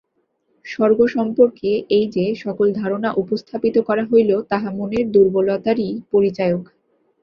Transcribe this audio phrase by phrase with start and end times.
[0.65, 6.63] স্বর্গ সম্পর্কে এই যে-সকল ধারণা উপস্থাপিত করা হইল, তাহা মনের দুর্বলতারই পরিচায়ক।